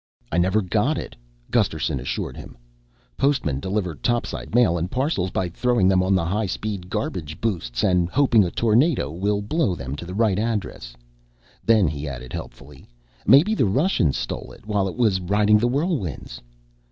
[0.31, 1.15] "I never got it,"
[1.51, 2.57] Gusterson assured him.
[3.17, 7.83] "Postmen deliver topside mail and parcels by throwing them on the high speed garbage boosts
[7.83, 10.95] and hoping a tornado will blow them to the right addresses."
[11.63, 12.87] Then he added helpfully,
[13.27, 16.41] "Maybe the Russians stole it while it was riding the whirlwinds."